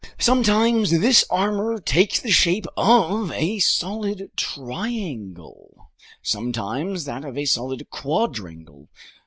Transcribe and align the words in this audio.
Sometimes 0.17 0.89
this 0.89 1.25
armor 1.29 1.79
takes 1.79 2.19
the 2.19 2.31
shape 2.31 2.65
of 2.75 3.31
a 3.33 3.59
solid 3.59 4.31
triangle, 4.35 5.91
sometimes 6.23 7.05
that 7.05 7.23
of 7.23 7.37
a 7.37 7.45
solid 7.45 7.87
quadrangle. 7.91 8.89